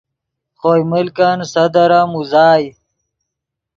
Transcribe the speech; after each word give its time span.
خوئے 0.59 0.83
ملکن 0.91 1.39
صدر 1.53 1.89
ام 1.99 2.11
اوزائے 2.17 2.67